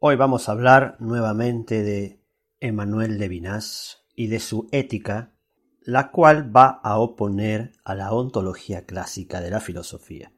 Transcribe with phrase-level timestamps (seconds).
[0.00, 2.20] Hoy vamos a hablar nuevamente de
[2.60, 5.34] Emmanuel Levinas y de su ética,
[5.80, 10.32] la cual va a oponer a la ontología clásica de la filosofía.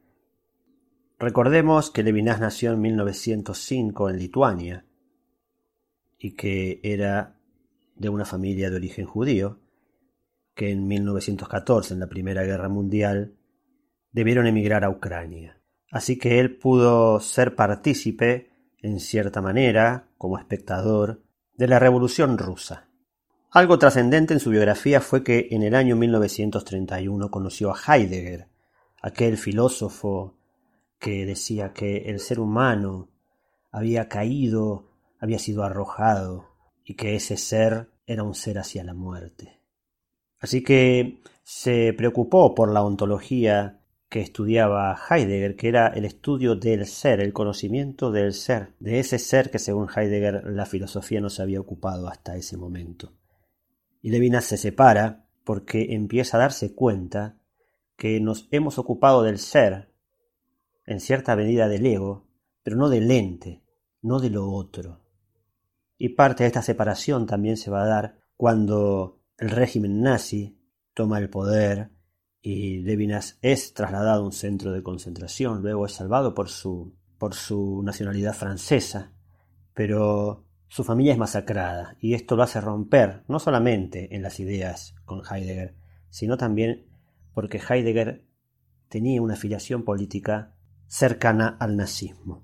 [1.19, 4.85] Recordemos que Levinas nació en 1905 en Lituania
[6.17, 7.39] y que era
[7.95, 9.59] de una familia de origen judío,
[10.55, 13.35] que en 1914, en la Primera Guerra Mundial,
[14.11, 15.61] debieron emigrar a Ucrania.
[15.91, 18.50] Así que él pudo ser partícipe,
[18.81, 21.21] en cierta manera, como espectador,
[21.55, 22.87] de la Revolución rusa.
[23.51, 28.47] Algo trascendente en su biografía fue que en el año 1931 conoció a Heidegger,
[29.01, 30.37] aquel filósofo
[30.99, 33.09] que decía que el ser humano
[33.71, 36.47] había caído, había sido arrojado
[36.85, 39.59] y que ese ser era un ser hacia la muerte.
[40.39, 43.80] Así que se preocupó por la ontología
[44.11, 49.17] que estudiaba Heidegger, que era el estudio del ser, el conocimiento del ser, de ese
[49.17, 53.13] ser que según Heidegger la filosofía no se había ocupado hasta ese momento.
[54.01, 57.37] Y Levinas se separa porque empieza a darse cuenta
[57.95, 59.93] que nos hemos ocupado del ser
[60.85, 62.27] en cierta medida del ego,
[62.63, 63.63] pero no del ente,
[64.01, 65.05] no de lo otro.
[65.97, 70.59] Y parte de esta separación también se va a dar cuando el régimen nazi
[70.93, 71.91] toma el poder
[72.41, 77.35] y Levinas es trasladado a un centro de concentración, luego es salvado por su, por
[77.35, 79.11] su nacionalidad francesa,
[79.73, 84.95] pero su familia es masacrada y esto lo hace romper no solamente en las ideas
[85.05, 85.75] con Heidegger,
[86.09, 86.87] sino también
[87.33, 88.25] porque Heidegger
[88.89, 90.55] tenía una afiliación política
[90.87, 92.43] cercana al nazismo.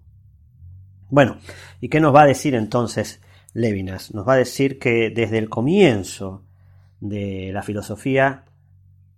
[1.09, 1.37] Bueno,
[1.81, 3.21] ¿y qué nos va a decir entonces
[3.53, 4.13] Levinas?
[4.13, 6.45] Nos va a decir que desde el comienzo
[6.99, 8.46] de la filosofía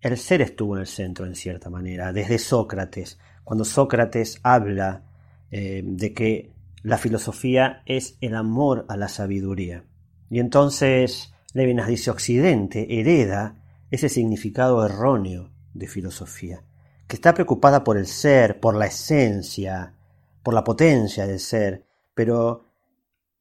[0.02, 5.04] el ser estuvo en el centro en cierta manera, desde Sócrates, cuando Sócrates habla
[5.52, 6.52] eh, de que
[6.84, 9.84] la filosofía es el amor a la sabiduría.
[10.30, 13.56] Y entonces Levinas dice Occidente hereda
[13.92, 16.64] ese significado erróneo de filosofía
[17.10, 19.96] que está preocupada por el ser, por la esencia,
[20.44, 21.84] por la potencia del ser,
[22.14, 22.69] pero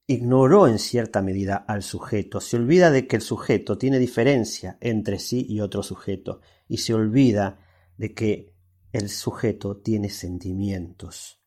[0.09, 5.19] ignoró en cierta medida al sujeto, se olvida de que el sujeto tiene diferencia entre
[5.19, 7.59] sí y otro sujeto, y se olvida
[7.95, 8.55] de que
[8.91, 11.39] el sujeto tiene sentimientos.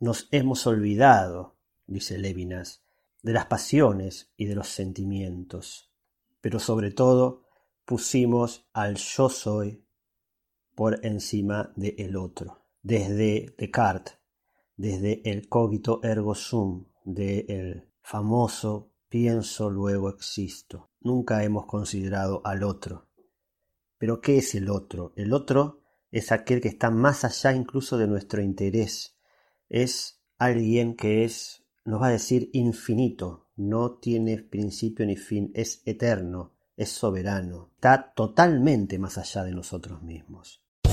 [0.00, 2.82] Nos hemos olvidado, dice Levinas,
[3.22, 5.92] de las pasiones y de los sentimientos,
[6.40, 7.44] pero sobre todo
[7.84, 9.84] pusimos al yo soy
[10.74, 12.64] por encima de el otro.
[12.82, 14.16] Desde Descartes,
[14.78, 20.90] desde el cogito ergo sum, de famoso pienso luego existo.
[21.00, 23.08] Nunca hemos considerado al otro.
[23.98, 25.12] Pero ¿qué es el otro?
[25.16, 29.16] El otro es aquel que está más allá incluso de nuestro interés.
[29.68, 35.82] Es alguien que es, nos va a decir, infinito, no tiene principio ni fin, es
[35.84, 40.62] eterno, es soberano, está totalmente más allá de nosotros mismos.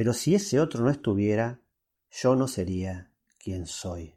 [0.00, 1.60] Pero si ese otro no estuviera,
[2.10, 4.16] yo no sería quien soy.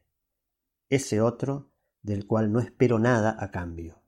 [0.87, 4.01] Ese otro del cual no espero nada a cambio.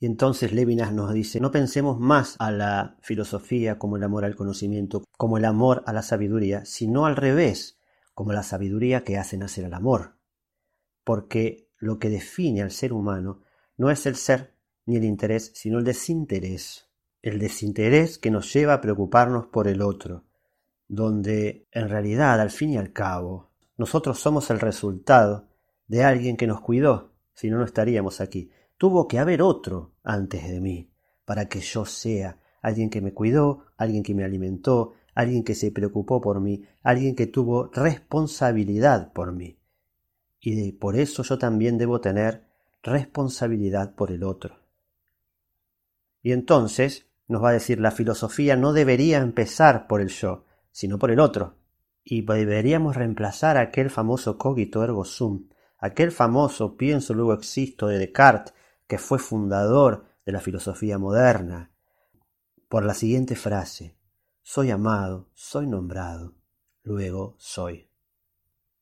[0.00, 4.34] Y entonces Levinas nos dice, no pensemos más a la filosofía como el amor al
[4.34, 7.78] conocimiento, como el amor a la sabiduría, sino al revés,
[8.12, 10.16] como la sabiduría que hace nacer al amor.
[11.04, 13.42] porque lo que define al ser humano
[13.76, 14.56] no es el ser
[14.86, 16.90] ni el interés, sino el desinterés.
[17.22, 20.24] El desinterés que nos lleva a preocuparnos por el otro,
[20.88, 25.48] donde en realidad, al fin y al cabo, nosotros somos el resultado
[25.86, 28.50] de alguien que nos cuidó, si no, no estaríamos aquí.
[28.78, 30.90] Tuvo que haber otro antes de mí,
[31.24, 35.70] para que yo sea alguien que me cuidó, alguien que me alimentó, alguien que se
[35.70, 39.58] preocupó por mí, alguien que tuvo responsabilidad por mí.
[40.40, 42.44] Y por eso yo también debo tener
[42.82, 44.60] responsabilidad por el otro.
[46.22, 50.44] Y entonces nos va a decir la filosofía no debería empezar por el yo,
[50.74, 51.54] sino por el otro.
[52.02, 55.48] Y deberíamos reemplazar aquel famoso cogito ergo sum,
[55.78, 58.52] aquel famoso pienso luego existo de Descartes,
[58.88, 61.70] que fue fundador de la filosofía moderna,
[62.68, 63.96] por la siguiente frase,
[64.42, 66.34] soy amado, soy nombrado,
[66.82, 67.88] luego soy.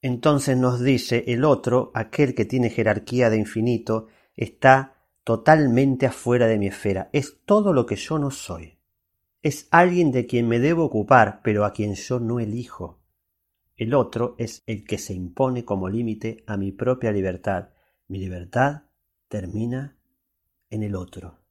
[0.00, 4.94] Entonces nos dice el otro, aquel que tiene jerarquía de infinito, está
[5.25, 8.79] totalmente afuera de mi esfera, es todo lo que yo no soy.
[9.43, 13.00] Es alguien de quien me debo ocupar, pero a quien yo no elijo.
[13.77, 17.71] El otro es el que se impone como límite a mi propia libertad.
[18.09, 18.83] Mi libertad
[19.29, 19.97] termina
[20.71, 21.43] en el otro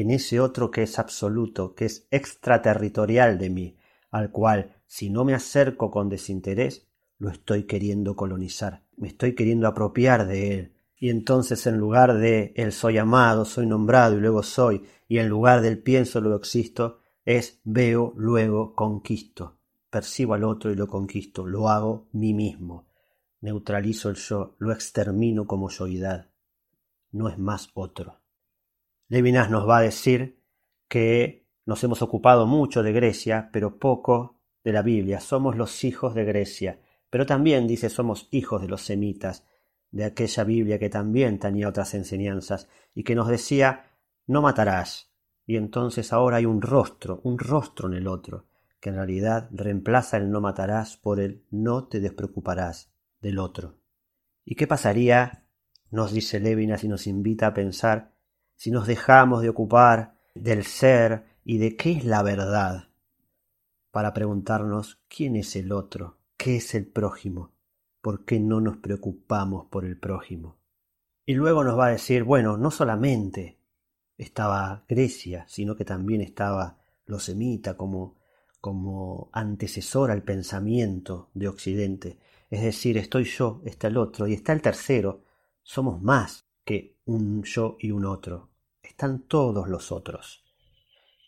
[0.00, 3.76] en ese otro que es absoluto, que es extraterritorial de mí,
[4.10, 6.86] al cual, si no me acerco con desinterés,
[7.16, 10.72] lo estoy queriendo colonizar, me estoy queriendo apropiar de él.
[10.98, 15.28] Y entonces en lugar de el soy amado, soy nombrado y luego soy, y en
[15.28, 19.58] lugar del pienso, luego existo, es veo, luego conquisto.
[19.90, 22.86] Percibo al otro y lo conquisto, lo hago mí mismo.
[23.40, 26.30] Neutralizo el yo, lo extermino como yoidad.
[27.10, 28.20] No es más otro.
[29.08, 30.40] Levinas nos va a decir
[30.88, 35.20] que nos hemos ocupado mucho de Grecia, pero poco de la Biblia.
[35.20, 36.80] Somos los hijos de Grecia,
[37.10, 39.44] pero también dice somos hijos de los semitas,
[39.90, 43.90] de aquella Biblia que también tenía otras enseñanzas y que nos decía
[44.26, 45.15] no matarás.
[45.46, 48.46] Y entonces ahora hay un rostro, un rostro en el otro,
[48.80, 52.90] que en realidad reemplaza el no matarás por el no te despreocuparás
[53.20, 53.78] del otro.
[54.44, 55.44] ¿Y qué pasaría?
[55.90, 58.12] nos dice Levinas y nos invita a pensar
[58.56, 62.88] si nos dejamos de ocupar del ser y de qué es la verdad,
[63.90, 67.54] para preguntarnos quién es el otro, qué es el prójimo,
[68.00, 70.58] por qué no nos preocupamos por el prójimo.
[71.24, 73.55] Y luego nos va a decir, bueno, no solamente
[74.18, 78.16] estaba Grecia, sino que también estaba los semita como,
[78.60, 82.18] como antecesor al pensamiento de Occidente.
[82.50, 85.22] Es decir, estoy yo, está el otro y está el tercero.
[85.62, 88.50] Somos más que un yo y un otro.
[88.82, 90.44] Están todos los otros.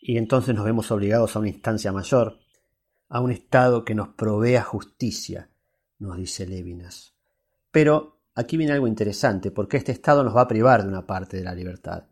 [0.01, 2.39] Y entonces nos vemos obligados a una instancia mayor,
[3.09, 5.49] a un Estado que nos provea justicia,
[5.97, 7.15] nos dice Levinas.
[7.71, 11.37] Pero aquí viene algo interesante, porque este Estado nos va a privar de una parte
[11.37, 12.05] de la libertad.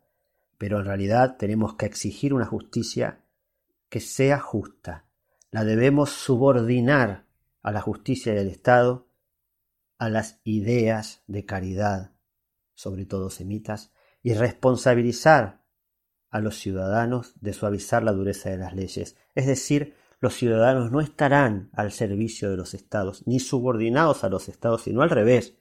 [0.58, 3.24] Pero en realidad tenemos que exigir una justicia
[3.88, 5.06] que sea justa.
[5.50, 7.26] La debemos subordinar
[7.62, 9.08] a la justicia del Estado
[9.98, 12.12] a las ideas de caridad,
[12.74, 15.64] sobre todo semitas, y responsabilizar
[16.30, 19.16] a los ciudadanos de suavizar la dureza de las leyes.
[19.34, 24.48] Es decir, los ciudadanos no estarán al servicio de los estados, ni subordinados a los
[24.48, 25.56] estados, sino al revés.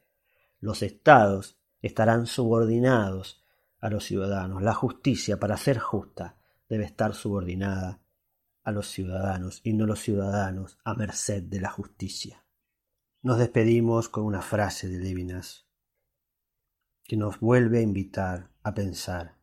[0.59, 3.43] Los estados estarán subordinados
[3.79, 4.61] a los ciudadanos.
[4.61, 6.37] La justicia, para ser justa,
[6.69, 8.01] debe estar subordinada
[8.63, 12.45] a los ciudadanos y no los ciudadanos a merced de la justicia.
[13.21, 15.67] Nos despedimos con una frase de Levinas
[17.03, 19.37] que nos vuelve a invitar a pensar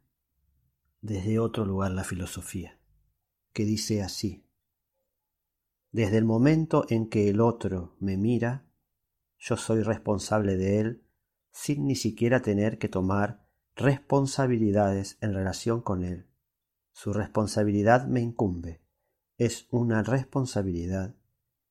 [1.01, 2.79] desde otro lugar la filosofía,
[3.53, 4.47] que dice así,
[5.91, 8.67] desde el momento en que el otro me mira,
[9.39, 11.07] yo soy responsable de él
[11.53, 13.44] sin ni siquiera tener que tomar
[13.77, 16.27] responsabilidades en relación con él.
[16.93, 18.81] Su responsabilidad me incumbe.
[19.37, 21.15] Es una responsabilidad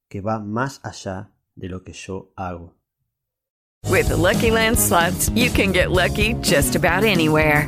[0.10, 2.75] que va más allá de lo que yo hago.
[3.89, 4.77] With the Lucky Land
[5.36, 7.67] you can get lucky just about anywhere.